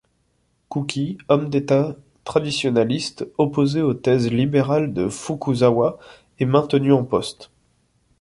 Kuki, 0.71 1.19
homme 1.27 1.51
d'État 1.51 1.95
traditionaliste, 2.23 3.27
opposé 3.37 3.83
aux 3.83 3.93
thèses 3.93 4.31
libérales 4.31 4.93
de 4.95 5.07
Fukuzawa, 5.09 5.99
est 6.39 6.45
maintenu 6.45 6.91
en 6.91 7.03
poste. 7.05 7.51